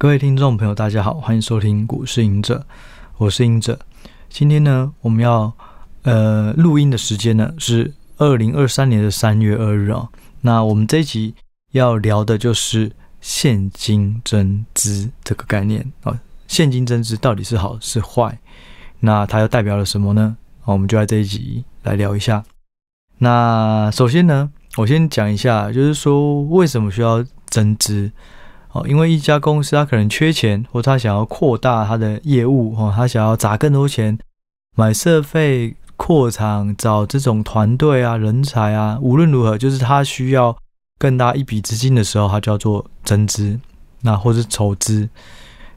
[0.00, 2.64] 各位听众朋友，大家好，欢迎收听股市赢者，
[3.16, 3.76] 我是赢者。
[4.28, 5.52] 今天呢，我们要
[6.02, 10.08] 呃录音的时间呢是二零二三年的三月二日哦。
[10.42, 11.34] 那我们这一集
[11.72, 16.16] 要聊的就是现金增资这个概念哦。
[16.46, 18.38] 现金增资到底是好是坏？
[19.00, 20.36] 那它又代表了什么呢？
[20.64, 22.44] 我们就在这一集来聊一下。
[23.18, 28.12] 那首先呢，我先讲一下，就是说为什么需要增资
[28.86, 34.18] 因为一家公司它可能缺钱，或他想要扩大它的业务哦，他想要砸更多钱
[34.76, 40.56] 买设备、扩厂、找这种团队啊、人才啊，无论如何，就是他需要
[40.98, 43.58] 更大一笔资金的时候，它叫做增资，
[44.02, 45.08] 那或是筹资。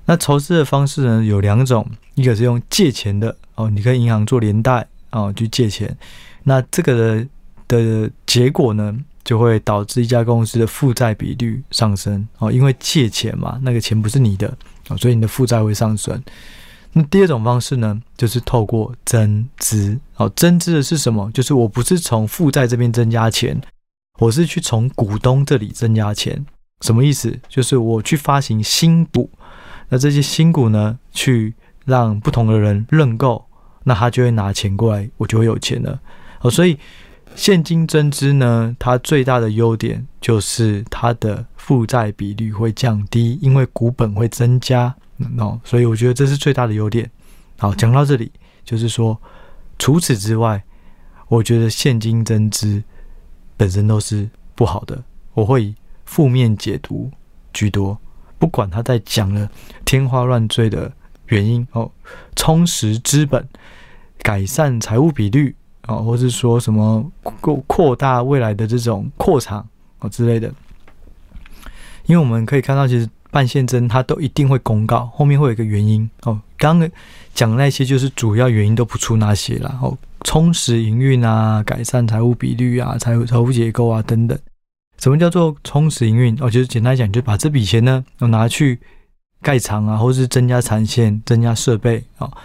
[0.05, 5.95] 那筹资的方式呢，有两种，一个是用借钱的哦，你跟银行做连带哦，去借钱。
[6.43, 7.27] 那这个的
[7.67, 14.47] 的结果呢，就会导致一家公司的负债比率上升哦，因为借钱嘛，那个钱不是你的
[14.89, 16.21] 哦，所以你的负债会上升。
[16.93, 21.31] 那第二种方式呢，就是透过增资哦，增资的是什么？
[21.31, 23.61] 就是我不是从负债这边增加钱，
[24.19, 26.45] 我是去从股东这里增加钱。
[26.81, 27.39] 什么意思？
[27.47, 29.29] 就是我去发行新股。
[29.87, 31.53] 那这些新股呢，去
[31.85, 33.45] 让不同的人认购，
[33.83, 35.99] 那他就会拿钱过来，我就会有钱了。
[36.41, 36.77] 哦，所以
[37.35, 44.95] 现金增资呢，它最大的优点就是它的负债比率会降低，因为股本会增加。
[45.37, 47.09] 哦，所以我觉得这是最大的优点。
[47.57, 48.31] 好，讲到这里，
[48.65, 49.15] 就是说，
[49.77, 50.63] 除此之外，
[51.27, 52.83] 我觉得现金增资
[53.55, 57.11] 本身都是不好的，我会以负面解读
[57.53, 57.97] 居多。
[58.39, 59.47] 不管他在讲了
[59.85, 60.91] 天花乱坠的
[61.27, 61.91] 原因哦，
[62.35, 63.47] 充实资本、
[64.23, 65.55] 改善财务比率
[65.87, 69.67] 哦，或是说什么扩扩大未来的这种扩厂
[69.99, 70.53] 哦之类的，
[72.05, 76.39] 因为我们可以看到，其实办现增它都一定会公告，后面会有一个原因哦。
[76.57, 76.89] 刚刚
[77.33, 84.37] 讲那些就是主要原因都不出那些了哦，充实营运啊，改善财务比率啊，财务财务结构啊等等。
[84.99, 86.37] 什么叫做充实营运？
[86.39, 88.79] 哦，就是简单讲，就把这笔钱呢，要拿去
[89.41, 92.37] 盖厂啊，或是增加产线、增加设备啊、哦。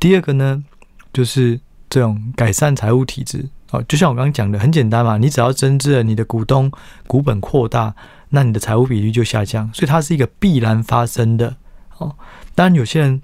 [0.00, 0.64] 第二个呢，
[1.12, 6.70] 就是这种改善财务体制哦，就像我刚刚讲的，很简单嘛，你只要增资了，你的股东
[7.06, 7.94] 股本扩大，
[8.30, 11.56] 那你的财务比率就下降，所以它是一个必然发生的
[11.98, 12.14] 哦。
[12.54, 13.20] 当然，有些人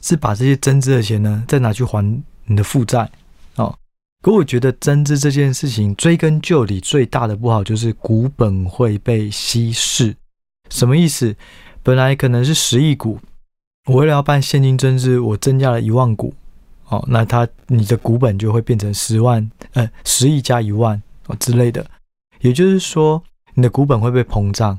[0.00, 3.10] 是把这些增资的钱呢，再拿去还你的负债
[3.56, 3.76] 哦。
[4.22, 10.14] 可我觉得增资这件事情追根究底，最大的不好就是股本会被稀释。
[10.70, 11.34] 什么意思？
[11.82, 13.18] 本来可能是十亿股，
[13.86, 16.32] 我为了要办现金增资，我增加了一万股，
[16.92, 21.84] 哦，那它你的股本就会变成十万，呃，十亿加一万哦之类的。
[22.40, 23.22] 也就是说，
[23.54, 24.78] 你的股本会被膨胀。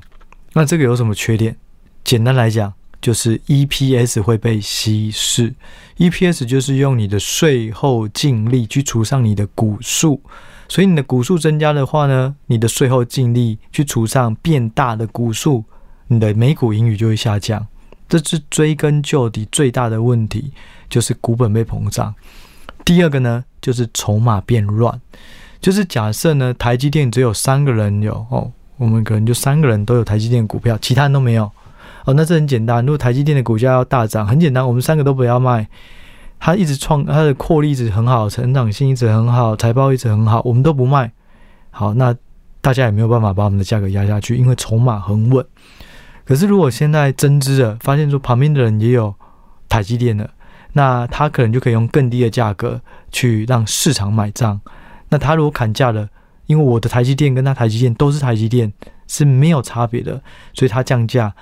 [0.52, 1.56] 那这个有什么缺点？
[2.02, 2.72] 简单来讲。
[3.00, 5.54] 就是 EPS 会被稀释
[5.98, 10.22] ，EPS 就是用你的税后净利去除上你的股数，
[10.70, 15.64] 所以你的股数增加的话呢，你的税后净利去除上变大的股数，
[16.06, 17.66] 你的每股盈余就会下降。
[18.08, 20.50] 这是追根究底最大的问题，
[20.94, 22.14] 就是股本被膨胀。
[22.84, 25.00] 第二个呢，就是筹码变乱，
[25.60, 31.50] 就是假设呢，台积电只有三个人有哦，我们可能就三个人都有台积电股票，其他人都没有。
[32.04, 32.86] 哦，那这很简单。
[32.86, 35.66] 如果台积电的股价要大涨，很简单，我们三个都不要卖，
[36.38, 41.10] 它一直创它的扩利一直很好，成长性一直很好，财报一直很好，我们都不卖。
[41.72, 42.14] 好，那
[42.60, 45.44] 大家也没有办法把我们的价格压下去，因为筹码很稳。
[46.24, 49.12] 可是如果现在增资了，发现说旁边的人也有
[49.68, 50.30] 台积电了，
[50.74, 52.78] 那他可能就可以用更低的价格
[53.10, 54.60] 去让市场买账。
[55.08, 56.06] 那他如果砍价了，
[56.44, 58.70] 因为我的台积电跟他台积电都是台积电
[59.08, 60.20] 是没有差别的，
[60.52, 61.34] 所以他降价。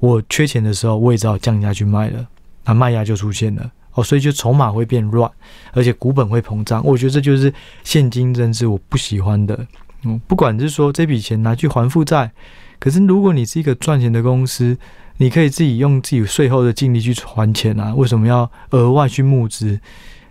[0.00, 2.26] 我缺钱的时候，我也只好降价去卖了，
[2.64, 5.30] 那卖压就出现了哦，所以就筹码会变乱，
[5.72, 6.82] 而且股本会膨胀。
[6.84, 7.52] 我觉得这就是
[7.84, 9.66] 现金增资我不喜欢的。
[10.04, 12.30] 嗯，不管是说这笔钱拿去还负债，
[12.78, 14.74] 可是如果你是一个赚钱的公司，
[15.20, 19.78] 你可以自己用自己税后的净利去还钱啊，为什么要额外去募资？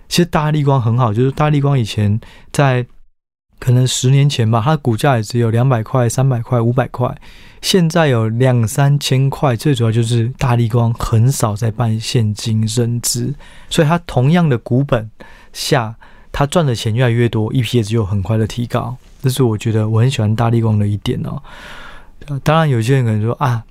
[0.07, 2.19] 其实大立光很好，就是大立光以前
[2.51, 2.85] 在。
[3.61, 7.13] 可能十年前吧，它的股价也只有两百块、三百块、五百块，
[7.61, 9.53] 现在有两三千块。
[9.53, 13.35] 最主要就是大立光很少在办现金增资，
[13.69, 15.11] 所以它同样的股本
[15.51, 15.93] 下，
[16.31, 18.95] 它赚的钱越来越多，EPS 就很快的提高。
[19.21, 21.43] 这是我觉得我很喜欢大立光的一点哦。
[22.45, 23.61] 当然，有些人可能说啊，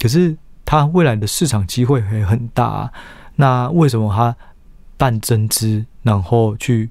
[0.00, 0.36] 可是
[0.66, 2.92] 它未来的市场机会会很大，
[3.36, 4.36] 那为什么它
[4.98, 6.90] 办增资，然后去？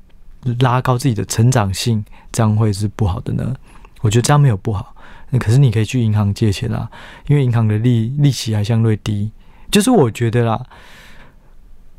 [0.60, 3.56] 拉高自己的成长性，这样会是不好的呢？
[4.02, 4.96] 我觉得这样没有不好。
[5.40, 6.88] 可是你可以去银行借钱啊，
[7.26, 9.32] 因为银行的利利息还相对低。
[9.72, 10.64] 就是我觉得啦，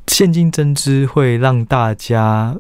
[0.07, 2.57] 现金增资会让大家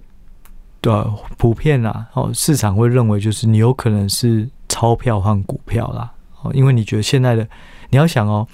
[0.82, 6.10] 的普遍啦，哦，市场会认为就是你有可能是钞票换股票啦，
[6.42, 7.48] 哦，因为你觉得现在的
[7.90, 8.44] 你要想哦，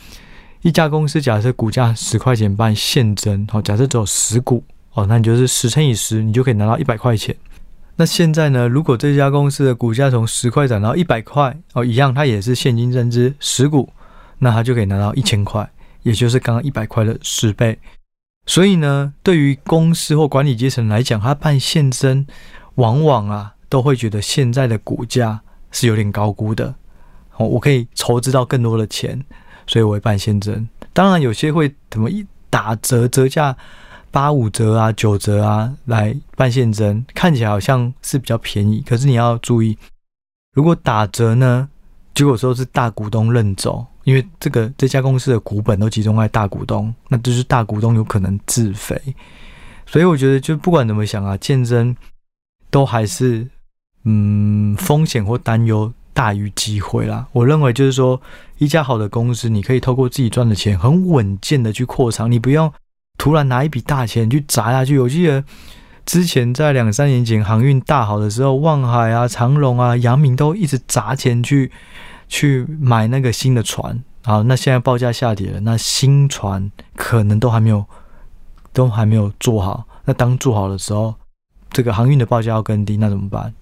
[0.62, 4.64] 一家公司假设股价十块钱办现增，哦，假设只有十股，
[4.94, 7.36] 哦，那你就是十乘以十，你就可以拿到一百块钱。
[7.96, 8.68] 那现在呢？
[8.68, 13.92] 如果这家公司的股价从十块涨到一百块哦，一样，它也是现金增资十股，
[14.38, 15.68] 那它就可以拿到一千块，
[16.02, 17.78] 也就是刚刚一百块的十倍。
[18.46, 22.26] 所以呢，对于公司或管理阶层来讲，他办现增，
[22.76, 26.74] 往往啊都会觉得现在的股价是有点高估的
[27.36, 29.22] 哦，我可以筹资到更多的钱，
[29.66, 30.68] 所以我会办现增。
[30.92, 33.56] 当然，有些会怎么一打折折价。
[34.10, 38.84] 八五折啊，九折啊，来办现增，看起来好像是比较便宜。
[38.86, 39.74] 可是你要注意，
[40.52, 41.66] 如果打折呢，
[42.14, 49.00] 结果说是大股东认走，因为这个这家公司的股本都集中在大股东，那就是大股东有可能自肥。
[49.86, 51.96] 所以我觉得，就不管怎么想啊，现增
[52.70, 53.48] 都还是
[54.04, 57.26] 嗯风险或担忧大于机会啦。
[57.32, 58.20] 我认为就是说，
[58.58, 62.72] 一家好的公司，你可以透过自己赚的钱，很稳健的去扩张，你不用。
[63.18, 65.44] 突然拿一笔大钱去砸下去，我记得
[66.04, 71.70] 之前在两三年前航运大好的时候，望海啊、长荣啊、阳明都一直砸钱去
[72.26, 74.02] 去买那个新的船。
[74.24, 77.84] 好，那现在报价下跌了，那新船可能都还没有
[78.72, 79.84] 都还没有做好。
[80.04, 81.14] 那当做好的时候，
[81.70, 83.54] 这个航运的报价要更低，那怎么办？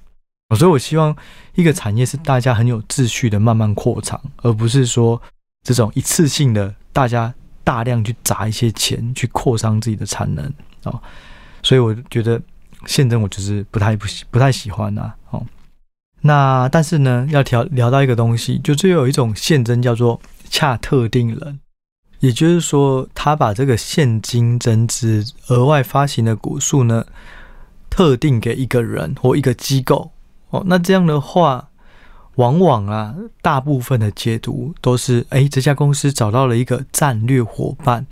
[0.56, 1.16] 所以我希望
[1.54, 5.20] 一个产业是大家很有秩序的慢慢扩张，而不是说
[5.62, 7.32] 这种一次性的大家。
[7.62, 10.44] 大量去砸一些钱去扩张自己的产能
[10.84, 11.00] 哦，
[11.62, 12.40] 所以我觉得
[12.86, 15.46] 现增我就是不太不喜不太喜欢呐哦。
[16.22, 21.60] 那但是呢，要聊聊到一个东西，就最有一种现增叫做恰特定人，
[22.20, 27.06] 也就是说，他把这个现金增资额外发行的股数呢，
[27.88, 30.10] 特定给一个人或一个机构
[30.50, 30.62] 哦。
[30.66, 31.66] 那这样的话。
[32.36, 38.06] 往往啊，大部分的解读都是：哎，这家公司找到了一个战略伙伴，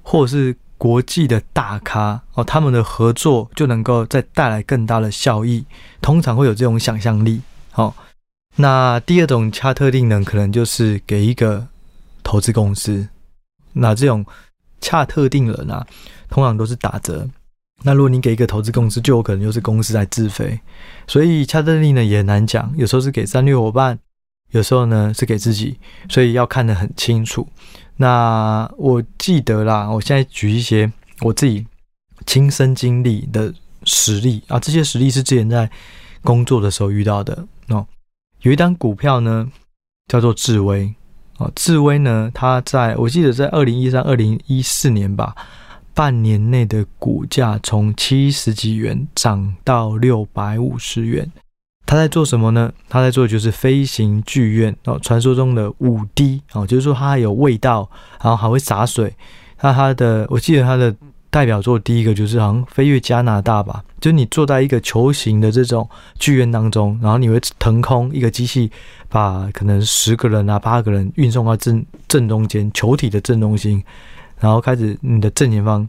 [0.00, 5.62] 或者是国际的大咖哦，他们的合作就能够再带来更大的效益。
[6.00, 7.42] 通常会有这种想象力。
[7.70, 7.94] 好，
[8.56, 11.66] 那第二种恰特定人，可能就是给一个
[12.22, 13.06] 投资公司。
[13.74, 14.24] 那这种
[14.80, 15.86] 恰特定人啊，
[16.30, 17.28] 通常都是打折。
[17.84, 20.58] 那如果你给一个投资公司，就有可能又是公司在自肥，
[21.06, 23.96] 所以恰特定呢也难讲，有时候是给战略伙伴，
[24.50, 25.78] 有时候呢是给自己，
[26.08, 27.46] 所以要看得很清楚。
[27.96, 30.90] 那我记得啦，我现在举一些
[31.20, 31.64] 我自己
[32.26, 33.54] 亲身经历的
[33.84, 35.70] 实例啊，这些实例是之前在
[36.22, 37.86] 工作的时候遇到的哦。
[38.42, 39.48] 有一单股票呢
[40.08, 40.92] 叫做智威
[41.36, 45.36] 哦，智威呢，它在我记得在二零一三、二零一四年吧。
[45.98, 51.28] 半年内的股价从七十几元涨到六百五十元，
[51.84, 52.72] 他在做什么呢？
[52.88, 57.90] 他在做的就是飞行剧院哦，传说中的五 D 哦，就是说它有味道，
[58.22, 59.12] 然后还会洒水。
[59.60, 60.94] 那它的，我记得它的
[61.30, 68.70] 代表作第一个就是好像飞越加拿大吧，就是你坐在一个球形的这种剧院当中，然后你会腾空一个机器，
[69.08, 73.82] 把可能十个人啊八个人运送到正正中间球体的正中心。
[74.40, 75.86] 然后开始，你的正前方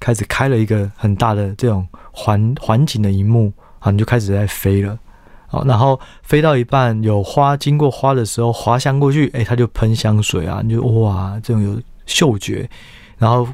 [0.00, 4.98] 开始开了一个很大的这种环环景的萤幕啊，你就开始在飞了，
[5.46, 12.68] 好，然后飞到一半有花经过花的时候滑翔过去，哎，它就喷香水啊，你就哇，这种有嗅觉，
[13.18, 13.46] 然后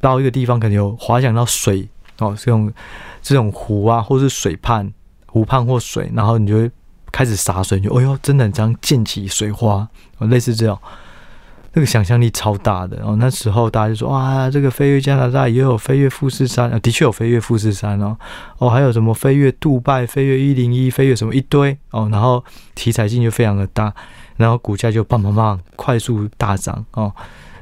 [0.00, 1.86] 到一个地方可能有滑翔到水
[2.18, 2.72] 哦，这种
[3.20, 4.90] 这种湖啊，或是水畔
[5.26, 6.70] 湖畔或水，然后你就会
[7.12, 9.86] 开始洒水，就哎呦，真的这样溅起水花，
[10.20, 10.78] 类似这种。
[11.76, 18.16] 那个想象力超大的哦，那时候大家就说哇，这个飞越加拿大也有飞越富士山啊，的确有飞越富士山哦，
[18.58, 22.42] 哦，还有什么飞越杜拜、飞越一零一、飞越什么一堆哦，然后
[22.76, 23.92] 题材性就非常的大，
[24.36, 27.12] 然后股价就棒棒棒快速大涨哦。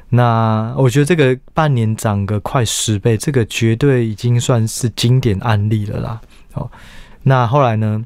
[0.09, 6.21] 那我觉得这个半年涨个快十倍，这个绝对已经算是经典案例了啦。
[6.53, 6.69] 哦，
[7.23, 7.99] 那后来呢，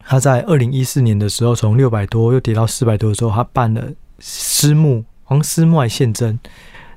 [0.00, 3.84] 他在二零一四年的时候，从六百多又跌到四百多的时候，他办了
[4.18, 5.04] 私募。
[5.26, 6.38] 黄丝卖现增，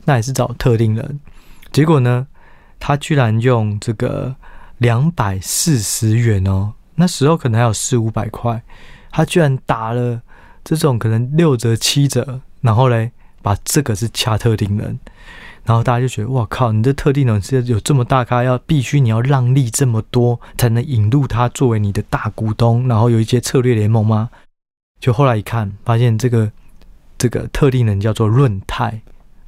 [0.05, 1.19] 那也是找特定人。
[1.71, 2.27] 结果呢，
[2.79, 4.35] 他居然用这个
[4.77, 8.63] 两百四十元哦，那时候可能还有四五百块，
[9.11, 10.21] 他居然打了
[10.63, 14.99] 这种可能六折七折，然后嘞，把这个是掐特定人，
[15.63, 24.29] 然后大家就觉得哇靠，你这特定人是有这么大咖，要必须你要让利这么多才能引入他作为你的大股东，然后有一些策略联盟吗？
[24.99, 26.51] 就后来一看，发现这个
[27.19, 28.99] 这个特定人叫做润泰，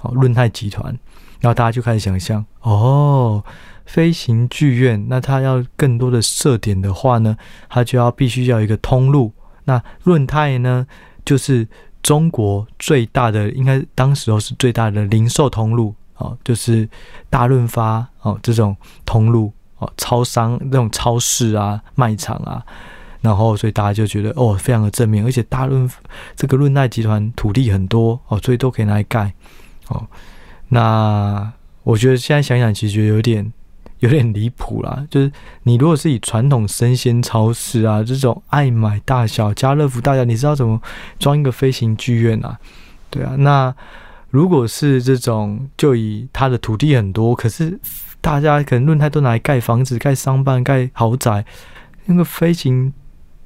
[0.01, 0.95] 哦，润泰集团。
[1.39, 3.43] 然后大家就开始想象，哦，
[3.87, 7.35] 飞行剧院，那它要更多的设点的话呢，
[7.67, 9.33] 它就要必须要一个通路。
[9.63, 10.85] 那润泰呢，
[11.25, 11.67] 就是
[12.03, 16.87] 中国最大的，应该当时候是最大的零售通路哦，就是
[17.27, 22.63] 大润发哦这种通路哦，超商那种超市啊、卖场啊，
[23.21, 25.87] 然后所以大家就觉得哦，非常的正面，而且大润
[26.35, 29.31] 这个润泰集团土地很多哦，所以都可以拿来盖
[29.89, 30.07] 哦。
[30.69, 33.53] 那我觉得现在想想，其实有点
[33.99, 35.05] 有点离谱啦。
[35.11, 35.31] 就是
[35.63, 40.81] 你如果是以传统生鲜超市啊这种爱买大小、家乐福大小，你知道怎么
[41.19, 42.57] 装一个飞行剧院啊？
[43.11, 43.35] 对啊。
[43.37, 43.75] 那
[44.31, 47.79] 如果是这种，就以它的土地很多，可是
[48.19, 51.45] 大家可能润泰都拿来盖房子、盖商办、盖豪宅，
[52.05, 52.91] 那个飞行。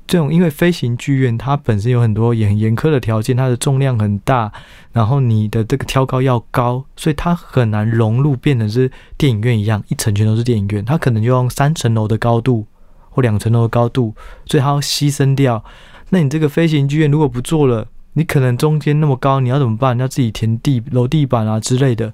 [0.07, 4.51] 这种因为飞行剧院它本身有很多严严苛的条件，它的重量很大，
[4.91, 10.85] 然后你的这个挑高要高，所以它很难融入，变成是电影院一样，一层全都是电影院。
[10.85, 12.67] 它可能就用三层楼的高度
[13.09, 14.13] 或两层楼的高度，
[14.45, 15.63] 所以它要牺牲掉。
[16.09, 19.97] 那你这个飞行剧院如果不做了，你可能中间那么高，你要怎么办？
[19.97, 22.13] 要自己填地楼地板啊之类的。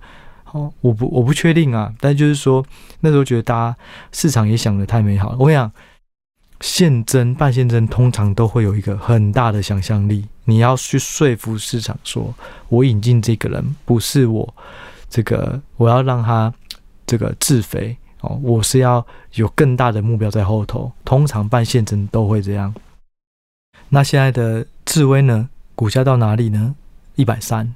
[0.53, 2.65] 哦，我不我不确定啊，但就是说
[3.01, 3.75] 那时候觉得大家
[4.13, 5.35] 市场也想得太美好了。
[5.37, 5.69] 我跟你讲。
[6.61, 12.33] 现征办现征通常都会有一个很大的想象力，你要去说服市场说，
[12.69, 14.53] 我引进这个人不是我
[15.09, 16.53] 这个，我要让他
[17.05, 20.91] 这个自肥哦，我是要有更大的目标在后头。
[21.03, 22.73] 通常办现征都会这样。
[23.89, 26.75] 那现在的智威呢，股价到哪里呢？
[27.15, 27.75] 一百三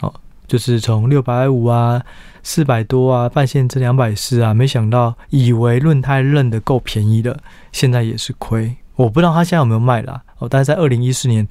[0.00, 0.14] 哦，
[0.46, 2.02] 就是从六百五啊。
[2.48, 7.36] 四百多啊，办现征两百四啊，没想到以为润泰认得够便宜的，
[7.72, 8.76] 现在也是亏。
[8.94, 10.22] 我不知道他现在有没有卖啦。
[10.38, 11.44] 哦，但是在二零一四年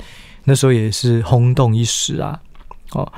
[0.46, 2.40] 那时候也是轰动一时啊。
[2.94, 3.12] 哦，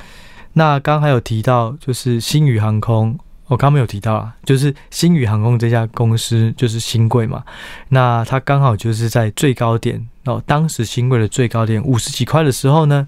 [0.53, 3.15] 那刚刚还有提到就是星宇航空，
[3.46, 7.43] 我刚刚没有提到啊，就是星宇航空这家公司就是新贵嘛，
[7.89, 13.07] 那它刚好就是在最高点哦，当时新贵的最高点五十几块的时候呢，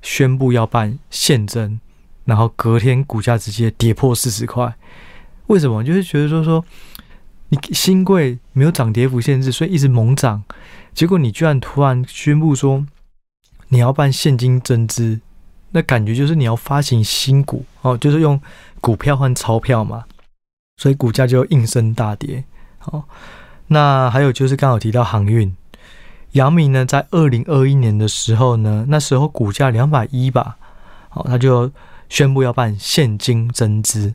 [0.00, 1.78] 宣布要办现征。
[2.26, 4.74] 然后隔天股价直接跌破四十块，
[5.46, 5.82] 为什么？
[5.84, 6.62] 就是觉得说说
[7.50, 10.42] 你新贵没有涨跌幅限制，所以一直猛涨。
[10.92, 12.84] 结果你居然突然宣布说
[13.68, 15.20] 你要办现金增资，
[15.70, 18.40] 那感觉就是你要发行新股哦，就是用
[18.80, 20.04] 股票换钞票嘛。
[20.78, 22.42] 所以股价就应声大跌。
[22.78, 23.04] 好，
[23.68, 25.54] 那还有就是刚好提到航运，
[26.32, 30.56] 阳明呢，在二零二一年的时候呢，那时候股价两百一吧，
[31.08, 31.70] 好，他就。
[32.08, 34.14] 宣布要办现金增资，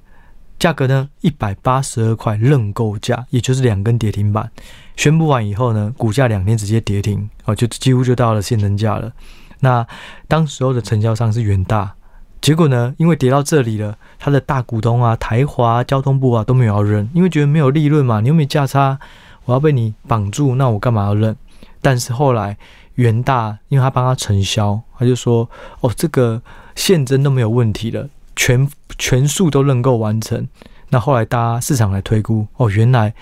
[0.57, 4.49] 价格呢一百八十二块认购价，也就是两根跌停板。
[4.95, 9.11] 宣布完以后呢，股价两天直接跌停，哦，就几乎就到了现增价了。
[9.59, 9.85] 那
[10.27, 11.93] 当时候的成交商是元大，
[12.39, 18.99] 结果呢，因为跌到这里了，他的大股东啊，台华交通部啊都没有要认，因为觉得没有利润嘛，你又没价差，
[19.45, 21.35] 我要被你绑住，那我干嘛要认？
[21.81, 22.57] 但是后来
[23.01, 25.49] 元大，因为他帮他承销，他就说，
[25.81, 26.41] 哦，这个。
[26.73, 28.65] 现征都没有问题了，全
[28.97, 30.47] 全数都认购完成。
[30.89, 33.13] 那后来大家市场来推估，哦，原来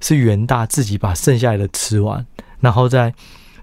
[0.00, 2.26] 是元大自己把剩下来的吃完，
[2.58, 3.14] 然后在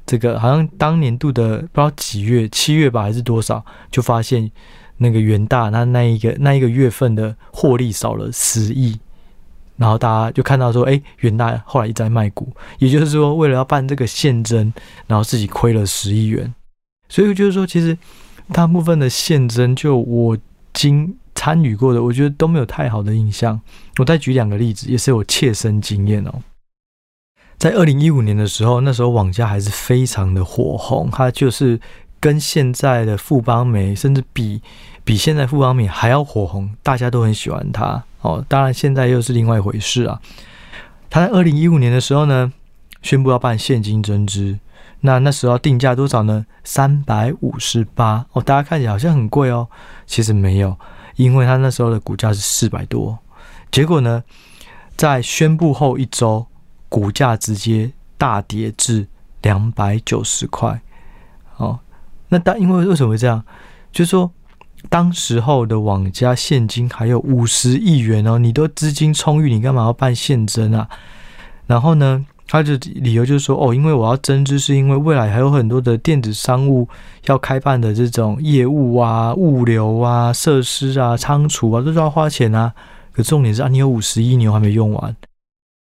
[0.05, 4.49] 这个好像当年度的不知道几月，七月吧还是多少，就发现
[4.97, 8.97] 那个元大那那一个那一个月份的获利少了十亿，
[9.83, 12.47] 然后大家就看到说，哎，元大后来一直在卖股，
[12.79, 14.73] 也就是说为了要办这个现征，
[15.07, 16.53] 然后自己亏了十亿元。
[17.09, 17.97] 所以就是说，其实。
[18.51, 20.37] 大部分的现征，就我
[20.73, 23.59] 经参与过的，我觉得都没有太好的印象。
[23.97, 26.41] 我再举两个例子，也是有切身经验哦。
[27.57, 31.79] 在二零一五年的时候，那时候网家还是非常的火红，它就是
[32.23, 34.61] 跟现在的富邦美，甚至比
[35.03, 38.41] 比现在富邦美还要火红，大家都很喜欢它哦。
[38.47, 40.21] 当然，现在又是另外一回事啊。
[41.09, 42.53] 他在二零一五年的时候呢，
[43.01, 44.57] 宣布要办现金增资。
[45.01, 46.45] 那那时候定价多少呢？
[46.63, 49.67] 三百五十八哦，大家看起来好像很贵哦，
[50.05, 50.77] 其实没有，
[51.17, 53.19] 因为他那时候的股价是四百多。
[53.69, 54.23] 结果呢，
[54.95, 56.47] 在宣布后一周，
[56.87, 59.05] 股价直接大跌至
[59.41, 60.81] 两百九十块。
[62.33, 63.43] 那当因为为什么会这样？
[63.91, 64.31] 就是说，
[64.89, 70.89] 当时候的网家现金还有五十亿元哦，你都资金充裕，你干嘛要办现征啊？
[71.67, 72.25] 然后呢？
[72.45, 76.87] 他的理由就是说，哦，因为我要增资，是因为未来还有很多的电子商务
[77.25, 82.73] 要开办的这种业务啊、物流啊、设施啊、仓储啊，都是要花钱啊。
[83.11, 85.15] 可重点是啊，你有五十亿，你还没用完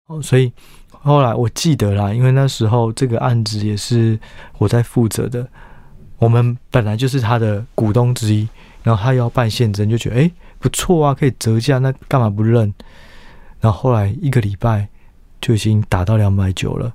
[0.06, 0.22] 哦。
[0.22, 0.52] 所以
[0.90, 4.18] 后来我记得啦，因为那时候这个案子也是
[4.58, 5.46] 我在负责的，
[6.22, 8.48] 我们本来就是他的股东之一，
[8.84, 12.72] 然后他要办现增，就觉得诶不错啊，可以折价，那干嘛不认？
[13.60, 14.88] 然后后来一个礼拜
[15.40, 16.92] 就已经达到两百九了，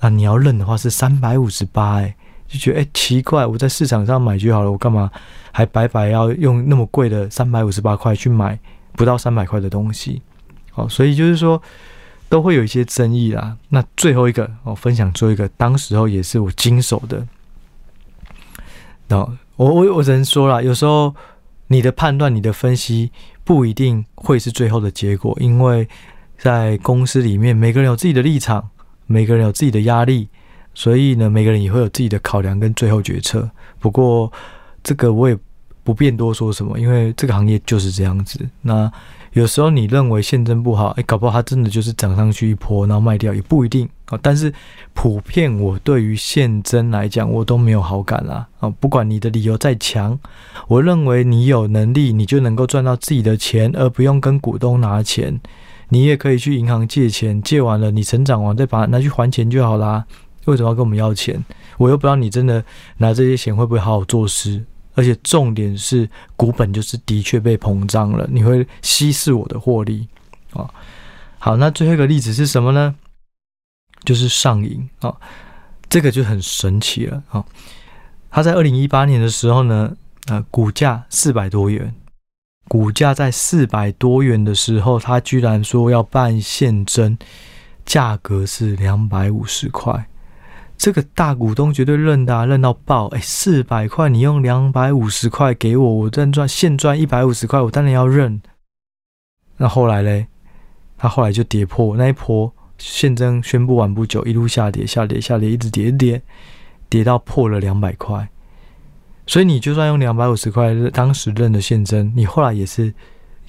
[0.00, 2.16] 那你要认的话是三百五十八，哎，
[2.48, 5.10] 就觉得诶奇怪，我在市场上买就好了，我干嘛
[5.52, 8.58] 还白白要用那么贵的三百五十八块去买
[8.92, 10.22] 不到三百块的东西？
[10.74, 11.62] 哦，所以就是说。
[12.28, 13.56] 都会有一些争议啦。
[13.68, 17.24] 那最后一个，我分享最后一个，当时候也是我经手的。
[19.08, 19.18] 那
[19.56, 21.14] 我我我只能说啦，有时候
[21.68, 23.10] 你的判断、你的分析
[23.44, 25.88] 不一定会是最后的结果，因为
[26.36, 28.68] 在公司里面，每个人有自己的立场，
[29.06, 30.28] 每个人有自己的压力，
[30.74, 33.48] 所以呢，每个人也会有自己的考量跟最后决策。
[33.78, 34.30] 不过
[34.82, 35.36] 这个我也
[35.86, 38.40] 不便多说什么，因为这个行业就是这样子。
[38.62, 38.90] 那。
[39.32, 44.18] 有时候你认为现增不好，哎，搞不好它真的就是涨上去一波，然后卖掉也不一定啊。
[44.22, 44.50] 但是
[44.94, 48.70] 普遍我对于现增来讲，我都没有好感啦啊。
[48.80, 50.18] 不管你的理由再强，
[50.68, 55.38] 我认为你有能力，你就能够赚到自己的钱，而不用跟股东拿钱。
[55.90, 60.02] 你也可以去银行借钱，借完了你成长完再把它拿去还钱就好啦。
[60.46, 61.44] 为什么要跟我们要钱？
[61.76, 62.64] 我又不知道你真的
[62.96, 64.64] 拿这些钱会不会好好做事。
[64.96, 70.08] 而且重点是股本就是的确被膨胀了，你会稀释我的获利
[70.52, 70.68] 啊。
[71.38, 72.96] 好，那最后一个例子是什么呢？
[74.04, 75.14] 就是上银啊，
[75.88, 77.44] 这个就很神奇了啊。
[78.30, 81.94] 他在二零一八年的时候呢，呃，股价四百多元，
[82.66, 87.18] 股价在四百多元的时候，他居然说要办现增，
[87.84, 90.08] 价格是两百五十块。
[90.78, 93.06] 这个大股东绝对认的、啊，认到爆！
[93.08, 98.40] 哎，四百块你用两百五十块给我，我再赚现赚一百五十块，我当然要认。
[99.56, 100.26] 那后来嘞，
[100.98, 106.22] 他后来就跌破那一波，现增宣布完不久，一路下跌，下跌，下跌，一直跌，跌，
[106.90, 108.28] 跌到破了两百块。
[109.26, 112.92] 所以你就算用两百五十块当时认的现增，你后来也是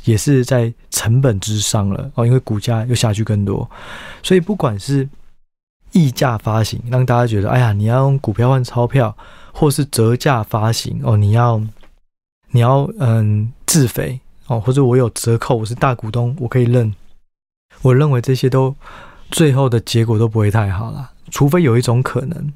[0.05, 3.69] 也是在成本之上了哦，因为股价又下去更多，
[4.23, 5.07] 所以不管是。
[5.91, 9.15] 溢价发行让大家觉得，哎呀，你要用股票换钞票，
[9.51, 11.61] 或是折价发行哦，你要
[12.51, 16.93] 你要嗯自肥哦，或者我有折扣，我是大股东，我可以认。
[17.81, 18.75] 我认为这些都
[19.31, 22.53] 最后的结果都不会太好啦，除非有一种可能，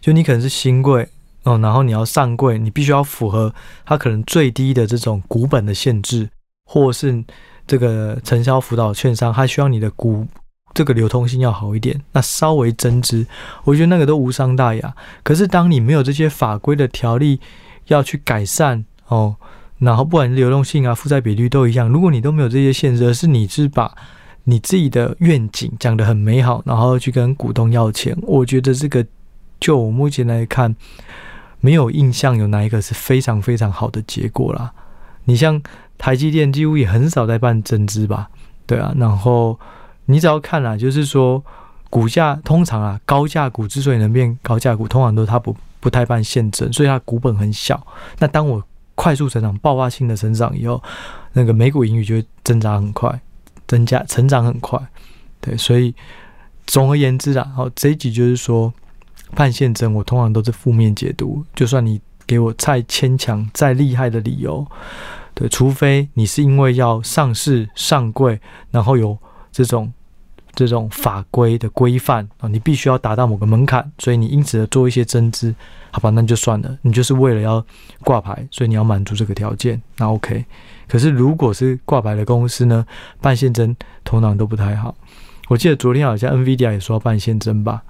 [0.00, 1.08] 就你可能是新贵
[1.42, 6.28] 哦，然后你要上柜，你必须要符合它可能最低的这种股本的限制，
[6.66, 7.24] 或是
[7.66, 10.26] 这个承销辅导券商，它需要你的股。
[10.74, 13.24] 这个流通性要好一点，那稍微增资，
[13.62, 14.94] 我觉得那个都无伤大雅。
[15.22, 17.38] 可是当你没有这些法规的条例
[17.86, 19.36] 要去改善哦，
[19.78, 23.94] 然后不管流动性啊、负债比率都一样，如果你都没有这些限制，而是你是把
[24.42, 29.06] 你自己的愿景讲得很美好，然后去跟股东要钱，我觉得这个
[29.60, 30.74] 就我目前来看，
[31.60, 34.72] 没有印象有哪一个是非常非常好的结果啦。
[35.24, 35.62] 你像
[35.96, 38.28] 台积电几乎也很少在办增资吧？
[38.66, 39.56] 对啊，然后。
[40.06, 41.42] 你只要看啊，就是说，
[41.88, 47.86] 股价通常啊，高价股之所以能变高价股，通常都是它不不太办现增，所以它股本很小。
[48.18, 48.62] 那当我
[48.94, 50.82] 快速成长、爆发性的成长以后，
[51.32, 53.20] 那个每股盈余就会增长很快，
[53.66, 54.78] 增加成长很快。
[55.40, 55.94] 对，所以
[56.66, 58.72] 总而言之啊，好，这一集就是说，
[59.34, 61.44] 办现增我通常都是负面解读。
[61.54, 64.66] 就算你给我再牵强、再厉害的理由，
[65.32, 68.38] 对，除非你是因为要上市上柜，
[68.70, 69.16] 然后有。
[69.54, 69.92] 这种
[70.52, 75.54] 这种法规的规范啊，你必须要达到某个门槛，所以你因此而做一些增资，
[75.92, 76.76] 好吧，那就算了。
[76.82, 77.64] 你就是为了要
[78.00, 80.44] 挂牌，所以你要满足这个条件，那 OK。
[80.88, 82.84] 可是如果是挂牌的公司呢，
[83.20, 84.94] 办现增通常都不太好。
[85.48, 87.82] 我记得昨天好像 NVIDIA 也说要办现增吧，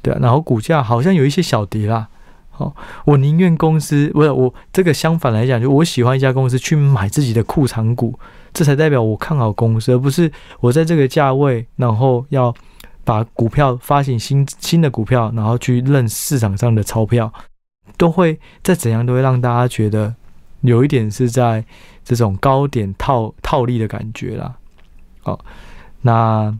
[0.00, 2.06] 对啊，然后股价好像有一些小跌啦。
[2.50, 8.18] 好，我宁愿公司，不是我这个相反来讲，就我喜欢一家公司去买自己的库藏股。
[8.52, 10.30] 这才代表我看好公司，而不是
[10.60, 12.54] 我在这个价位，然后要
[13.04, 17.32] 把股票发行新新的股票，然后去认市场上的钞票，
[17.96, 20.14] 都会再怎样都会让大家觉得
[20.62, 21.64] 有一点是在
[22.04, 24.56] 这种高点套套利的感觉啦。
[25.20, 25.38] 好，
[26.02, 26.56] 那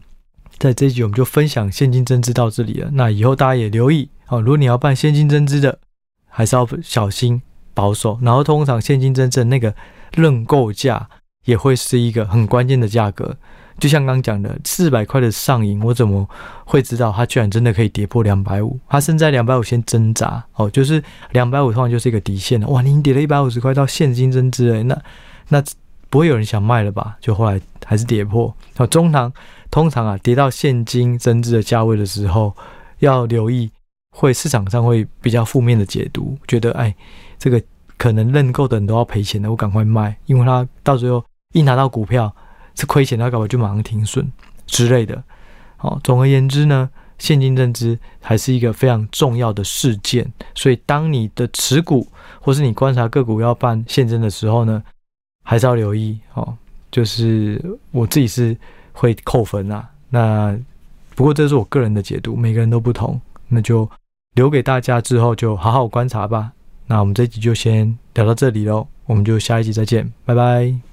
[0.57, 2.89] 在这一集我们就分享现金增资到这里了。
[2.93, 5.79] 那以后大家也留意哦，如果你要办现金增资的，
[6.27, 7.41] 还是要小心
[7.73, 8.17] 保守。
[8.21, 9.75] 然后通常现金增资那个
[10.13, 11.09] 认购价。
[11.45, 13.35] 也会是一个很关键的价格，
[13.79, 16.27] 就像刚讲的四百块的上影，我怎么
[16.65, 18.79] 会知道它居然真的可以跌破两百五？
[18.87, 22.67] 它现在两百五先挣扎哦，就是两百五通常就是一个底线了。
[22.67, 25.01] 哇，你跌了一百五十块到现金增资诶，那
[25.47, 25.63] 那
[26.09, 27.15] 不会有人想卖了吧？
[27.21, 28.53] 就后来还是跌破。
[28.77, 29.31] 哦，中堂
[29.71, 32.55] 通常啊跌到现金增资的价位的时候，
[32.99, 33.71] 要留意
[34.11, 36.93] 会市场上会比较负面的解读，觉得哎，
[37.37, 37.61] 这个
[37.99, 42.33] 可能认购的人都要赔钱的，我赶快卖，因为他到最后一拿到股票
[42.75, 44.31] 是亏钱，他搞不就马上停损
[44.65, 45.21] 之类的。
[45.75, 52.07] 好，总而言之呢，现金认知还是一个非常重要的事件，所以当你的持股
[52.39, 54.81] 或是你观察个股要办现金的时候呢，
[55.43, 56.57] 还是要留意哦。
[56.91, 58.57] 就是我自己是
[58.93, 60.57] 会扣分啊，那
[61.15, 63.87] 不过这是我个人的解读，每个人都不同，那就
[64.35, 66.51] 留给大家之后就好好观察吧。
[66.89, 70.88] 那我们这一集就先聊到这里喽，我们就下一集再见，拜拜。